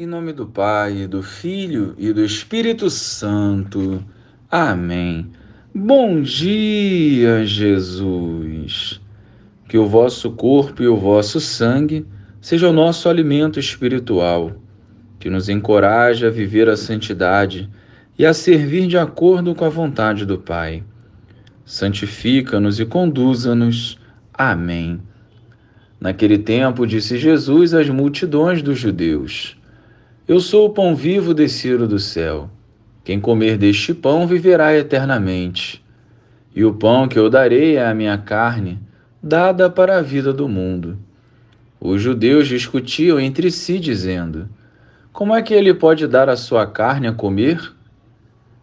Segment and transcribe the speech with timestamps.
[0.00, 4.00] Em nome do Pai, do Filho e do Espírito Santo.
[4.48, 5.32] Amém.
[5.74, 9.00] Bom dia, Jesus.
[9.68, 12.06] Que o vosso corpo e o vosso sangue
[12.40, 14.52] seja o nosso alimento espiritual,
[15.18, 17.68] que nos encoraje a viver a santidade
[18.16, 20.84] e a servir de acordo com a vontade do Pai.
[21.64, 23.98] Santifica-nos e conduza-nos.
[24.32, 25.00] Amém.
[26.00, 29.57] Naquele tempo, disse Jesus às multidões dos judeus:
[30.28, 32.50] eu sou o pão vivo descido do céu.
[33.02, 35.82] Quem comer deste pão viverá eternamente.
[36.54, 38.78] E o pão que eu darei é a minha carne,
[39.22, 40.98] dada para a vida do mundo.
[41.80, 44.46] Os judeus discutiam entre si, dizendo:
[45.14, 47.72] Como é que ele pode dar a sua carne a comer?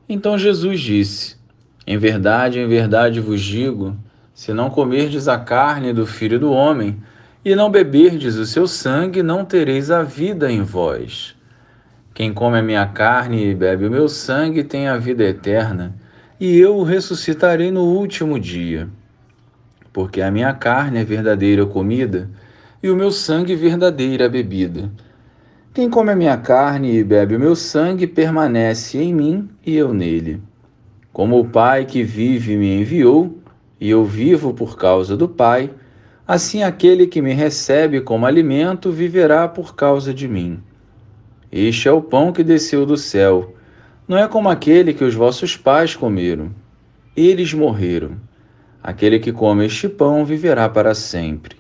[0.08, 1.36] Então Jesus disse:
[1.88, 3.98] Em verdade, em verdade vos digo:
[4.36, 7.02] se não comerdes a carne do filho do homem,
[7.44, 11.35] e não beberdes o seu sangue, não tereis a vida em vós.
[12.16, 15.94] Quem come a minha carne e bebe o meu sangue tem a vida eterna,
[16.40, 18.88] e eu o ressuscitarei no último dia.
[19.92, 22.30] Porque a minha carne é verdadeira comida,
[22.82, 24.90] e o meu sangue verdadeira bebida.
[25.74, 29.94] Quem come a minha carne e bebe o meu sangue permanece em mim e eu
[29.94, 30.42] nele.
[31.12, 33.38] Como o Pai que vive me enviou,
[33.78, 35.70] e eu vivo por causa do Pai,
[36.26, 40.64] assim aquele que me recebe como alimento viverá por causa de mim.
[41.58, 43.56] Este é o pão que desceu do céu.
[44.06, 46.52] Não é como aquele que os vossos pais comeram.
[47.16, 48.18] Eles morreram.
[48.84, 51.56] Aquele que come este pão viverá para sempre.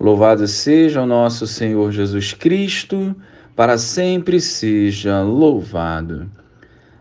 [0.00, 3.14] Louvado seja o nosso Senhor Jesus Cristo,
[3.54, 6.30] para sempre seja louvado.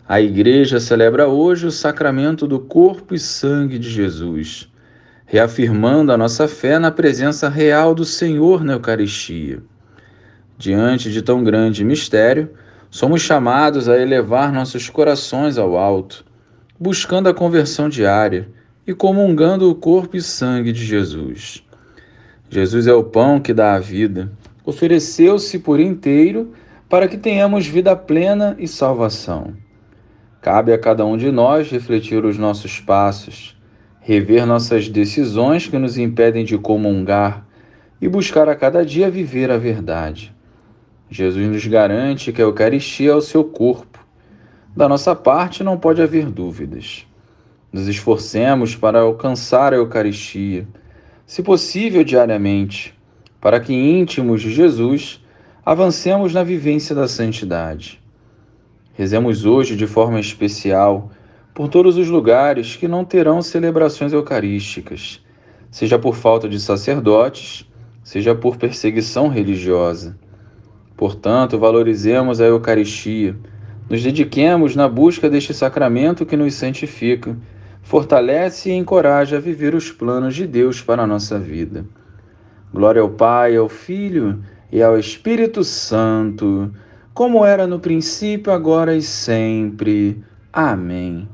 [0.05, 4.69] A Igreja celebra hoje o sacramento do corpo e sangue de Jesus,
[5.25, 9.63] reafirmando a nossa fé na presença real do Senhor na Eucaristia.
[10.57, 12.49] Diante de tão grande mistério,
[12.89, 16.25] somos chamados a elevar nossos corações ao alto,
[16.79, 18.49] buscando a conversão diária
[18.85, 21.63] e comungando o corpo e sangue de Jesus.
[22.49, 24.31] Jesus é o pão que dá a vida,
[24.65, 26.53] ofereceu-se por inteiro
[26.89, 29.53] para que tenhamos vida plena e salvação.
[30.41, 33.55] Cabe a cada um de nós refletir os nossos passos,
[33.99, 37.45] rever nossas decisões que nos impedem de comungar
[38.01, 40.36] e buscar a cada dia viver a verdade.
[41.09, 44.05] Jesus nos garante que a Eucaristia é o seu corpo.
[44.75, 47.07] Da nossa parte, não pode haver dúvidas.
[47.71, 50.67] Nos esforcemos para alcançar a Eucaristia,
[51.25, 52.93] se possível diariamente,
[53.39, 55.23] para que íntimos de Jesus
[55.65, 58.01] avancemos na vivência da santidade.
[58.93, 61.11] Rezemos hoje de forma especial
[61.53, 65.23] por todos os lugares que não terão celebrações eucarísticas,
[65.71, 67.65] seja por falta de sacerdotes,
[68.03, 70.17] seja por perseguição religiosa.
[70.97, 73.35] Portanto, valorizemos a Eucaristia,
[73.87, 77.37] nos dediquemos na busca deste sacramento que nos santifica,
[77.83, 81.85] fortalece e encoraja a viver os planos de Deus para a nossa vida.
[82.73, 86.73] Glória ao Pai, ao Filho e ao Espírito Santo,
[87.13, 90.21] como era no princípio, agora e sempre.
[90.51, 91.29] Amém.